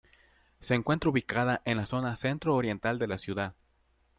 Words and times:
Se 0.61 0.73
encuentra 0.73 1.11
ubicada 1.11 1.61
en 1.63 1.77
la 1.77 1.85
zona 1.85 2.15
centro-oriental 2.15 2.97
de 2.97 3.05
la 3.05 3.19
ciudad. 3.19 3.53